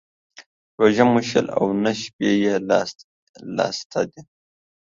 روژه 0.79 1.05
مو 1.11 1.19
شل 1.29 1.47
او 1.57 1.65
نه 1.83 1.91
شپې 2.01 2.29
يې 2.43 2.55
لا 3.57 3.67
سته 3.79 4.01
دى. 4.11 4.21